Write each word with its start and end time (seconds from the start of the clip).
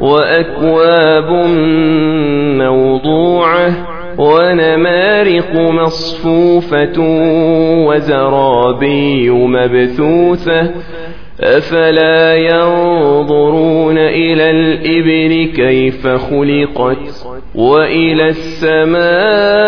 وأكواب 0.00 1.30
موضوعة 2.58 3.88
ونمارق 4.18 5.54
مصفوفة 5.54 7.00
وزرابي 7.86 9.30
مبثوثة 9.30 10.70
أفلا 11.40 12.34
ينظرون 12.34 13.98
إلى 13.98 14.50
الإبل 14.50 15.52
كيف 15.56 16.06
خلقت 16.06 17.26
وإلى 17.54 18.28
السماء 18.28 19.67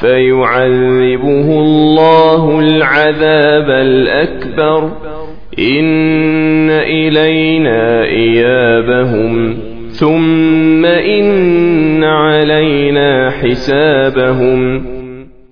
فيعذبه 0.00 1.60
الله 1.60 2.60
العذاب 2.60 3.70
الأكبر. 3.70 4.90
إن 5.58 6.70
إلينا 6.70 8.04
إيابهم. 8.04 9.56
ثم 9.90 10.84
إن 10.84 12.04
علينا 12.04 13.30
حسابهم. 13.30 14.99